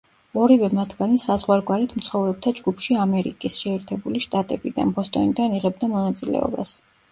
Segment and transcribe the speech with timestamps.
[0.43, 6.77] ორივე მათგანი საზღვარგარეთ მცხოვრებთა ჯგუფში ამერიკის შეერთებული შტატებიდან, ბოსტონიდან იღებდა მონაწილეობას.